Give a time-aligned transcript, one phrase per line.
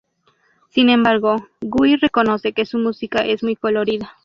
[0.71, 4.13] Sin embargo, Gui reconoce que su música es muy colorida.